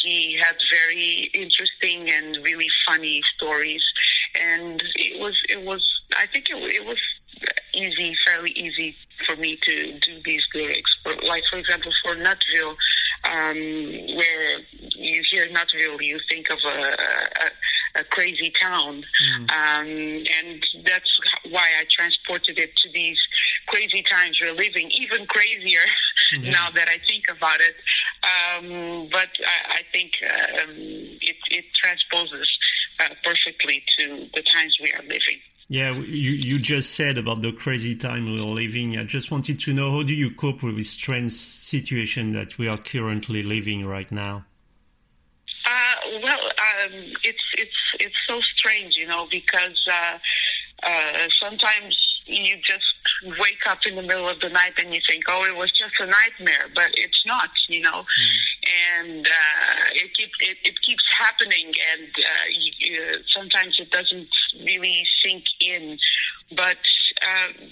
he 0.05 0.37
had 0.39 0.55
very 0.71 1.29
interesting 1.33 2.09
and 2.09 2.43
really 2.43 2.67
funny 2.87 3.21
stories. 3.35 3.81
And 4.35 4.81
it 4.95 5.19
was. 5.19 5.35
It 5.49 5.63
was. 5.63 5.83
I 6.15 6.27
think 6.31 6.45
it, 6.49 6.57
it 6.57 6.85
was 6.85 6.99
easy, 7.73 8.15
fairly 8.25 8.51
easy 8.51 8.95
for 9.25 9.35
me 9.35 9.57
to 9.65 9.99
do 9.99 10.21
these 10.23 10.43
lyrics. 10.53 10.91
For, 11.03 11.13
like, 11.27 11.43
for 11.49 11.57
example, 11.57 11.91
for 12.03 12.15
Nutville, 12.15 12.75
um, 13.23 13.57
where 14.15 14.59
you 14.95 15.23
hear 15.31 15.47
Nutville, 15.49 16.01
you 16.01 16.19
think 16.29 16.47
of 16.49 16.59
a, 16.65 16.77
a, 16.77 18.01
a 18.01 18.03
crazy 18.11 18.51
town. 18.61 19.03
Mm. 19.03 19.51
Um, 19.51 19.87
and 19.87 20.63
that's 20.85 21.09
why 21.49 21.67
I 21.79 21.85
transported 21.95 22.57
it 22.57 22.71
to 22.83 22.89
these 22.93 23.17
crazy 23.67 24.03
times 24.09 24.37
we're 24.41 24.51
living, 24.53 24.91
even 24.99 25.25
crazier 25.27 25.85
now 26.41 26.69
that 26.71 26.87
I 26.87 26.99
think 27.07 27.25
about 27.29 27.61
it. 27.61 27.75
Um, 28.25 29.07
but 29.11 29.29
I, 29.45 29.77
I 29.77 29.81
think 29.91 30.13
um, 30.23 30.75
it, 30.75 31.37
it 31.51 31.65
transposes 31.75 32.49
uh, 32.99 33.13
perfectly 33.23 33.83
to 33.97 34.27
the 34.33 34.41
times 34.41 34.75
we 34.81 34.91
are 34.91 35.03
living. 35.03 35.39
Yeah, 35.67 35.93
you, 35.93 36.31
you 36.31 36.59
just 36.59 36.93
said 36.93 37.17
about 37.17 37.41
the 37.41 37.51
crazy 37.51 37.95
time 37.95 38.25
we're 38.25 38.43
living. 38.43 38.97
I 38.97 39.03
just 39.03 39.31
wanted 39.31 39.59
to 39.61 39.73
know 39.73 39.91
how 39.91 40.03
do 40.03 40.13
you 40.13 40.31
cope 40.31 40.61
with 40.61 40.77
this 40.77 40.91
strange 40.91 41.33
situation 41.33 42.33
that 42.33 42.57
we 42.57 42.67
are 42.67 42.77
currently 42.77 43.41
living 43.41 43.85
right 43.85 44.11
now? 44.11 44.45
Uh, 45.65 46.19
well, 46.21 46.39
um, 46.39 46.93
it's 47.23 47.41
it's 47.57 47.71
it's 47.99 48.15
so 48.27 48.39
strange, 48.55 48.95
you 48.95 49.07
know, 49.07 49.27
because 49.31 49.81
uh, 49.91 50.87
uh, 50.87 51.27
sometimes 51.41 51.95
you 52.27 52.55
just 52.57 52.85
wake 53.39 53.63
up 53.69 53.79
in 53.85 53.95
the 53.95 54.01
middle 54.01 54.29
of 54.29 54.39
the 54.39 54.49
night 54.49 54.73
and 54.77 54.93
you 54.93 55.01
think, 55.07 55.23
oh, 55.27 55.43
it 55.45 55.55
was 55.55 55.71
just 55.71 55.93
a 55.99 56.05
nightmare, 56.05 56.67
but 56.73 56.91
it's 56.93 57.23
not, 57.25 57.49
you 57.69 57.81
know. 57.81 58.03
Mm. 58.03 58.37
And 59.01 59.25
uh, 59.27 59.83
it, 59.93 60.15
keep, 60.15 60.31
it, 60.39 60.57
it 60.63 60.81
keeps 60.81 61.03
happening, 61.17 61.71
and 61.93 62.09
uh, 62.09 62.45
you, 62.49 63.01
uh, 63.01 63.17
sometimes 63.35 63.77
it 63.79 63.91
doesn't 63.91 64.29
really 64.63 65.03
sink 65.23 65.43
in. 65.59 65.97
But 66.55 66.77
uh, 67.21 67.65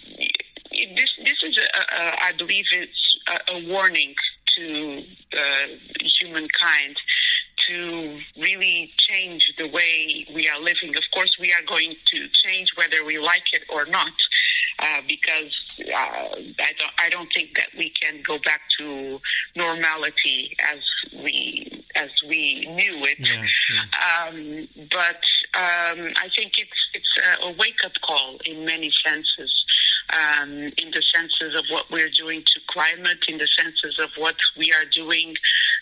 this 0.71 1.12
this 1.23 1.39
is, 1.43 1.57
a, 1.57 1.79
a, 1.79 2.23
I 2.23 2.31
believe, 2.38 2.65
it's 2.71 3.17
a, 3.27 3.53
a 3.53 3.67
warning 3.67 4.15
to 4.57 5.03
uh, 5.33 5.67
humankind 6.19 6.95
to 7.67 8.19
really 8.38 8.91
change 8.97 9.53
the 9.57 9.69
way 9.69 10.27
we 10.33 10.50
are 10.50 10.59
living. 10.59 10.95
Of 10.97 11.03
course, 11.13 11.31
we 11.39 11.53
are 11.53 11.62
going 11.67 11.93
to 12.13 12.27
change 12.43 12.69
whether 12.75 13.05
we 13.05 13.19
like 13.19 13.53
it 13.53 13.63
or 13.69 13.85
not 13.85 14.12
uh, 14.84 15.02
because 15.08 15.54
uh, 15.80 16.36
I 16.60 16.72
don't 16.78 16.96
I 17.00 17.10
don't 17.10 17.30
think 17.34 17.56
that 17.56 17.70
we 17.78 17.90
can 17.90 18.22
go 18.28 18.38
back 18.44 18.62
to 18.80 19.20
normality 19.56 20.56
as 20.60 20.80
we 21.24 21.86
as 21.96 22.10
we 22.28 22.68
knew 22.68 23.06
it. 23.06 23.18
Yeah, 23.20 23.46
yeah. 23.72 24.28
Um, 24.28 24.68
but 24.92 25.24
um, 25.58 26.12
I 26.18 26.28
think 26.36 26.54
it's 26.58 26.82
it's 26.94 27.13
a, 27.24 27.46
a 27.48 27.52
wake 27.58 27.80
up 27.86 27.94
call 28.06 28.38
in 28.46 28.66
many 28.66 28.92
senses. 29.04 29.52
Um, 30.10 30.52
in 30.52 30.92
the 30.92 31.02
senses 31.16 31.58
of 31.58 31.63
what 31.72 31.86
we're 31.90 32.12
doing 32.12 32.42
to 32.42 32.60
climate, 32.70 33.24
in 33.28 33.38
the 33.38 33.48
senses 33.58 33.98
of 34.04 34.10
what 34.18 34.36
we 34.58 34.72
are 34.74 34.86
doing 34.94 35.34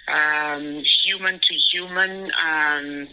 um, 0.07 0.83
human 1.03 1.39
to 1.39 1.55
human. 1.73 2.31
Um, 2.39 3.07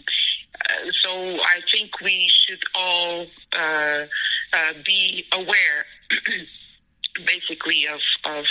uh, 0.61 0.91
so 1.03 1.09
I 1.09 1.61
think 1.73 1.99
we 2.01 2.29
should 2.29 2.61
all 2.75 3.25
uh, 3.57 4.05
uh, 4.53 4.73
be 4.85 5.25
aware 5.31 5.85
basically 7.25 7.85
of 7.87 7.99
of 8.25 8.45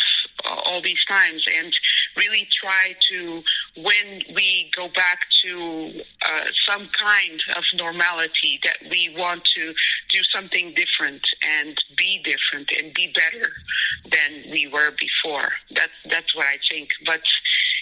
all 0.44 0.82
these 0.82 1.02
times 1.08 1.42
and 1.56 1.72
really 2.16 2.48
try 2.60 2.94
to, 3.10 3.42
when 3.76 4.20
we 4.34 4.70
go 4.76 4.88
back 4.88 5.20
to 5.44 6.02
uh, 6.26 6.44
some 6.68 6.86
kind 6.88 7.40
of 7.56 7.62
normality, 7.74 8.58
that 8.64 8.76
we 8.90 9.14
want 9.16 9.42
to 9.56 9.72
do 10.10 10.18
something 10.34 10.74
different 10.74 11.22
and 11.42 11.76
be 11.96 12.22
different 12.24 12.68
and 12.76 12.92
be 12.94 13.12
better 13.14 13.52
than 14.10 14.50
we 14.50 14.68
were 14.72 14.92
before. 14.98 15.50
That's 15.74 15.92
that's 16.10 16.34
what 16.34 16.46
I 16.46 16.58
think. 16.70 16.88
But 17.06 17.20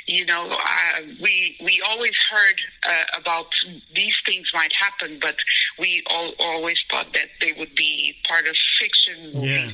you 0.06 0.24
know, 0.24 0.50
uh, 0.50 1.00
we 1.20 1.56
we 1.62 1.82
always 1.86 2.14
heard 2.30 2.54
uh, 2.88 3.20
about 3.20 3.46
these 3.94 4.14
things 4.24 4.46
might 4.54 4.72
happen, 4.78 5.18
but 5.20 5.34
we 5.78 6.02
all, 6.08 6.32
always 6.38 6.78
thought 6.90 7.06
that 7.12 7.28
they 7.40 7.52
would 7.58 7.74
be 7.74 8.14
part 8.28 8.46
of 8.46 8.54
fiction 8.80 9.32
movies. 9.34 9.50
Yeah. 9.50 9.72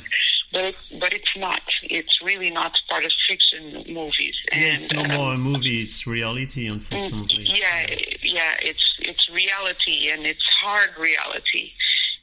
But 0.53 0.75
but 1.01 1.12
it's 1.15 1.37
not. 1.37 1.62
It's 1.83 2.19
really 2.23 2.51
not 2.51 2.73
part 2.89 3.05
of 3.05 3.12
fiction 3.29 3.85
movies. 3.89 4.35
And, 4.51 4.61
yeah, 4.61 4.75
it's 4.75 4.93
no 4.93 5.05
more 5.05 5.35
a 5.35 5.39
movie. 5.39 5.83
It's 5.83 6.07
reality, 6.07 6.67
unfortunately. 6.67 7.47
Mm, 7.51 7.59
yeah, 7.59 7.87
yeah. 8.23 8.55
It's 8.61 8.85
it's 9.01 9.29
reality, 9.31 10.11
and 10.11 10.27
it's 10.27 10.45
hard 10.62 10.91
reality. 10.99 11.73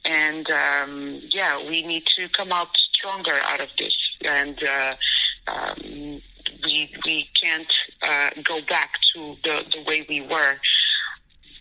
And 0.04 0.48
um, 0.50 1.22
yeah, 1.32 1.58
we 1.58 1.84
need 1.84 2.04
to 2.16 2.28
come 2.28 2.52
out 2.52 2.68
stronger 2.92 3.40
out 3.42 3.60
of 3.60 3.68
this. 3.78 3.94
And 4.22 4.58
uh, 4.62 4.94
um, 5.50 6.22
we 6.64 6.90
we 7.04 7.28
can't 7.40 7.72
uh, 8.02 8.30
go 8.42 8.60
back 8.68 8.90
to 9.14 9.36
the 9.44 9.62
the 9.72 9.82
way 9.86 10.06
we 10.08 10.20
were. 10.20 10.56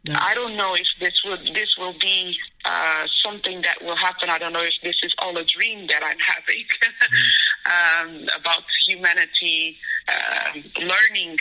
Yeah. 0.03 0.17
I 0.17 0.33
don't 0.33 0.55
know 0.55 0.75
if 0.75 0.87
this 0.99 1.13
would 1.25 1.41
this 1.53 1.75
will 1.77 1.97
be 1.99 2.35
uh, 2.63 3.05
something 3.23 3.61
that 3.63 3.83
will 3.83 3.97
happen. 3.97 4.29
I 4.29 4.39
don't 4.39 4.53
know 4.53 4.63
if 4.63 4.73
this 4.81 4.95
is 5.03 5.13
all 5.19 5.37
a 5.37 5.43
dream 5.43 5.87
that 5.87 6.01
I'm 6.03 6.17
having 6.19 6.65
mm. 6.79 8.21
um, 8.23 8.27
about 8.39 8.63
humanity 8.87 9.77
uh, 10.07 10.59
learning, 10.79 11.37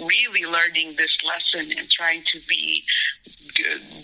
really 0.00 0.46
learning 0.46 0.96
this 0.96 1.12
lesson 1.22 1.70
and 1.76 1.90
trying 1.90 2.22
to 2.32 2.40
be 2.48 2.82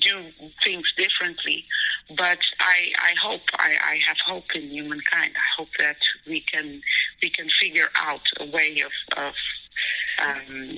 do 0.03 0.31
things 0.65 0.85
differently. 0.97 1.65
But 2.09 2.39
I, 2.61 2.93
I 2.99 3.13
hope 3.23 3.41
I, 3.55 3.73
I 3.81 3.99
have 4.07 4.17
hope 4.27 4.45
in 4.55 4.69
humankind. 4.69 5.33
I 5.37 5.49
hope 5.57 5.71
that 5.79 5.97
we 6.27 6.45
can 6.53 6.83
we 7.23 7.31
can 7.31 7.49
figure 7.61 7.89
out 7.97 8.21
a 8.41 8.45
way 8.45 8.83
of, 8.85 8.93
of 9.17 9.33
um, 10.19 10.69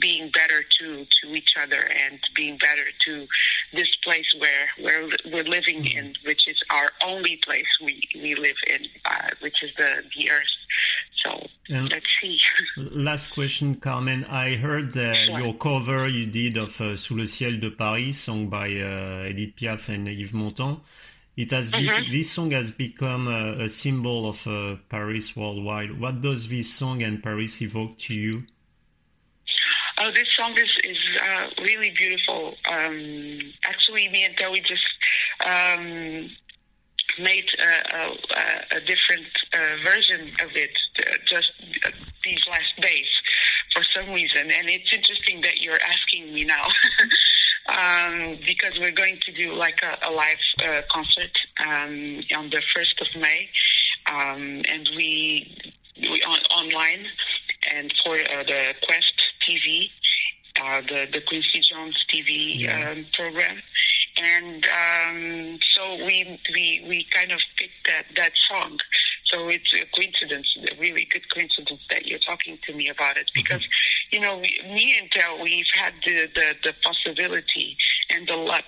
being 0.00 0.30
better 0.32 0.64
to, 0.80 1.04
to 1.04 1.34
each 1.34 1.50
other 1.60 1.80
and 1.80 2.18
being 2.34 2.58
better 2.58 2.84
to 3.06 3.26
this 3.72 3.88
place 4.04 4.26
where, 4.38 4.68
where 4.80 5.08
we're 5.26 5.44
living 5.44 5.82
mm-hmm. 5.82 5.98
in, 5.98 6.14
which 6.24 6.48
is 6.48 6.56
our 6.70 6.90
only 7.04 7.38
place 7.44 7.66
we, 7.82 8.02
we 8.14 8.34
live 8.34 8.56
in, 8.66 8.86
uh, 9.04 9.30
which 9.40 9.56
is 9.62 9.70
the, 9.76 10.02
the 10.16 10.30
earth. 10.30 10.44
So 11.24 11.46
and 11.68 11.90
let's 11.90 12.06
see. 12.20 12.38
last 12.76 13.30
question, 13.30 13.76
Carmen. 13.76 14.24
I 14.24 14.54
heard 14.56 14.92
sure. 14.92 15.40
your 15.40 15.54
cover 15.54 16.06
you 16.08 16.26
did 16.26 16.56
of 16.56 16.80
uh, 16.80 16.96
Sous 16.96 17.16
le 17.16 17.26
ciel 17.26 17.58
de 17.58 17.70
Paris, 17.70 18.20
sung 18.20 18.48
by 18.48 18.66
uh, 18.66 19.28
Edith 19.28 19.56
Piaf 19.56 19.88
and 19.88 20.08
Yves 20.08 20.32
Montand. 20.32 20.80
It 21.36 21.50
has 21.50 21.70
mm-hmm. 21.70 22.12
this 22.12 22.30
song 22.30 22.52
has 22.52 22.70
become 22.70 23.28
a, 23.28 23.64
a 23.64 23.68
symbol 23.68 24.28
of 24.28 24.46
uh, 24.46 24.76
Paris 24.88 25.36
worldwide. 25.36 26.00
What 26.00 26.22
does 26.22 26.48
this 26.48 26.72
song 26.72 27.02
and 27.02 27.22
Paris 27.22 27.60
evoke 27.60 27.98
to 28.06 28.14
you? 28.14 28.44
Oh, 30.06 30.12
this 30.12 30.28
song 30.38 30.56
is 30.56 30.70
is 30.84 30.98
uh, 31.20 31.62
really 31.62 31.92
beautiful. 31.98 32.54
Um, 32.70 33.40
actually, 33.64 34.08
me 34.08 34.22
and 34.22 34.36
Joey 34.38 34.60
just 34.60 34.86
um, 35.44 36.30
made 37.18 37.46
a, 37.58 37.96
a, 37.96 38.76
a 38.76 38.80
different 38.86 39.26
uh, 39.52 39.82
version 39.82 40.30
of 40.44 40.50
it 40.54 40.70
uh, 41.00 41.16
just 41.28 41.50
these 42.22 42.38
last 42.46 42.70
days 42.80 43.10
for 43.74 43.82
some 43.96 44.12
reason, 44.12 44.48
and 44.48 44.68
it's 44.68 44.92
interesting 44.92 45.40
that 45.40 45.60
you're 45.60 45.82
asking 45.82 46.32
me 46.32 46.44
now. 46.44 46.68
um, 47.68 48.38
because 48.46 48.78
we're 48.78 48.92
going 48.94 49.18
to 49.26 49.32
do 49.32 49.54
like 49.54 49.80
a, 49.82 50.08
a 50.08 50.10
live 50.12 50.44
uh, 50.62 50.82
concert 50.92 51.34
um, 51.66 52.22
on 52.36 52.48
the 52.50 52.62
first 52.72 52.94
of 53.00 53.20
May, 53.20 53.48
um, 54.08 54.62
and 54.70 54.88
we 54.94 55.50
we 56.00 56.22
on 56.22 56.38
online 56.54 57.06
and 57.70 57.92
for 58.04 58.14
uh, 58.14 58.42
the 58.44 58.74
Qwest 58.86 59.15
TV, 59.48 59.90
uh, 60.60 60.80
the 60.88 61.06
the 61.12 61.20
Quincy 61.26 61.60
Jones 61.60 61.96
TV 62.12 62.60
yeah. 62.60 62.90
um, 62.90 63.06
program, 63.14 63.58
and 64.16 64.64
um, 64.64 65.58
so 65.74 65.96
we 66.04 66.40
we 66.54 66.84
we 66.88 67.06
kind 67.14 67.32
of 67.32 67.40
picked 67.56 67.86
that 67.86 68.06
that 68.16 68.32
song. 68.48 68.78
So 69.32 69.48
it's 69.48 69.72
a 69.74 69.84
coincidence, 69.94 70.46
a 70.70 70.80
really 70.80 71.06
good 71.10 71.28
coincidence 71.34 71.80
that 71.90 72.06
you're 72.06 72.20
talking 72.20 72.58
to 72.66 72.72
me 72.72 72.88
about 72.88 73.16
it 73.16 73.28
because, 73.34 73.60
mm-hmm. 73.60 74.14
you 74.14 74.20
know, 74.20 74.38
we, 74.38 74.60
me 74.72 74.96
and 75.00 75.10
Del, 75.10 75.42
we've 75.42 75.66
had 75.74 75.94
the, 76.04 76.28
the, 76.32 76.52
the 76.62 76.72
possibility 76.84 77.76
and 78.10 78.28
the 78.28 78.36
luck 78.36 78.64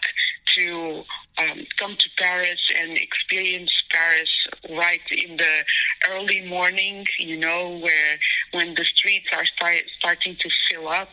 to 0.56 1.04
um, 1.38 1.64
come 1.78 1.96
to 1.96 2.08
Paris 2.18 2.58
and 2.76 2.98
experience 2.98 3.70
Paris 3.90 4.28
right 4.70 5.00
in 5.10 5.36
the 5.36 5.62
early 6.10 6.44
morning, 6.46 7.06
you 7.18 7.36
know, 7.36 7.78
where 7.78 8.18
when 8.52 8.74
the 8.74 8.84
streets 8.96 9.26
are 9.32 9.46
start, 9.46 9.82
starting 9.98 10.37
to 10.40 10.48
fill 10.70 10.88
up 10.88 11.11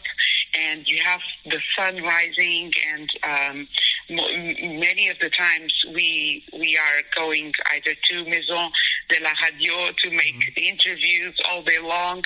and 0.53 0.87
you 0.87 1.01
have 1.03 1.19
the 1.45 1.59
sun 1.77 2.01
rising 2.03 2.71
and 2.93 3.09
um, 3.23 3.67
many 4.09 5.09
of 5.09 5.17
the 5.19 5.29
times 5.29 5.73
we 5.93 6.43
we 6.53 6.77
are 6.77 7.01
going 7.15 7.51
either 7.73 7.95
to 8.09 8.29
Maison 8.29 8.69
de 9.09 9.19
la 9.21 9.31
Radio 9.43 9.91
to 10.03 10.11
make 10.11 10.35
mm-hmm. 10.35 10.63
interviews 10.63 11.35
all 11.49 11.63
day 11.63 11.79
long 11.81 12.21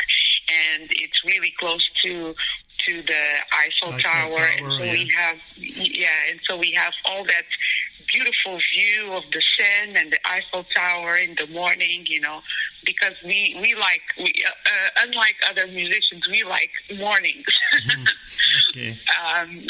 and 0.50 0.90
it's 0.92 1.24
really 1.26 1.54
close 1.60 1.88
to 2.04 2.34
to 2.88 3.02
the 3.04 3.24
Eiffel, 3.52 3.94
Eiffel 3.94 4.04
Tower, 4.04 4.32
Tower, 4.32 4.46
and 4.46 4.72
so 4.78 4.84
yeah. 4.84 4.92
we 4.92 5.12
have 5.18 5.38
yeah, 5.58 6.30
and 6.30 6.40
so 6.48 6.58
we 6.58 6.74
have 6.78 6.94
all 7.06 7.24
that 7.26 7.46
beautiful 8.12 8.60
view 8.76 9.14
of 9.14 9.24
the 9.32 9.42
Seine 9.58 10.00
and 10.00 10.12
the 10.12 10.20
Eiffel 10.26 10.66
Tower 10.76 11.18
in 11.18 11.36
the 11.38 11.48
morning, 11.48 12.06
you 12.08 12.20
know, 12.20 12.42
because 12.86 13.14
we 13.24 13.58
we 13.62 13.76
like 13.76 14.02
we 14.18 14.34
uh, 14.46 14.50
uh 14.50 15.08
unlike 15.08 15.36
other 15.50 15.68
musicians, 15.68 16.24
we 16.30 16.44
like 16.44 16.72
mornings. 16.98 17.46
Mm-hmm. 17.76 18.04
Okay. 18.72 18.90
um, 19.20 19.50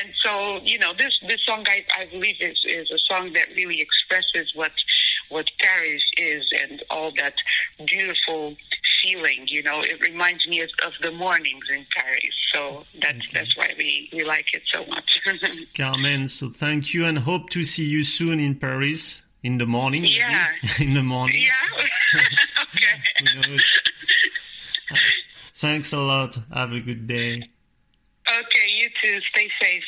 and 0.00 0.12
so 0.22 0.60
you 0.62 0.78
know 0.78 0.92
this 0.96 1.18
this 1.26 1.40
song 1.44 1.64
I, 1.66 1.84
I 1.98 2.06
believe 2.06 2.36
is 2.40 2.58
is 2.64 2.90
a 2.90 2.98
song 3.10 3.32
that 3.32 3.48
really 3.56 3.80
expresses 3.80 4.52
what 4.54 4.72
what 5.28 5.46
Paris 5.58 6.02
is 6.16 6.44
and 6.62 6.82
all 6.90 7.12
that 7.16 7.34
beautiful 7.86 8.56
feeling. 9.02 9.44
You 9.48 9.62
know, 9.62 9.80
it 9.82 10.00
reminds 10.00 10.46
me 10.46 10.60
of, 10.60 10.70
of 10.84 10.92
the 11.02 11.10
mornings 11.10 11.64
in 11.70 11.86
Paris. 11.94 12.34
So 12.54 12.84
that's 13.00 13.16
okay. 13.16 13.28
that's 13.34 13.56
why 13.56 13.68
we, 13.76 14.08
we 14.12 14.24
like 14.24 14.46
it 14.52 14.62
so 14.72 14.84
much. 14.86 15.10
Carmen, 15.76 16.28
so 16.28 16.50
thank 16.50 16.94
you 16.94 17.04
and 17.06 17.18
hope 17.18 17.50
to 17.50 17.64
see 17.64 17.84
you 17.84 18.04
soon 18.04 18.40
in 18.40 18.56
Paris 18.56 19.22
in 19.42 19.58
the 19.58 19.66
morning. 19.66 20.04
Yeah. 20.04 20.48
in 20.78 20.94
the 20.94 21.02
morning. 21.02 21.42
Yeah. 21.42 22.20
okay. 22.62 23.58
Thanks 25.56 25.92
a 25.92 25.98
lot. 25.98 26.36
Have 26.52 26.72
a 26.72 26.80
good 26.80 27.06
day. 27.06 27.42
Okay, 28.28 28.68
you 28.70 28.88
too. 29.02 29.20
Stay 29.30 29.48
safe. 29.60 29.82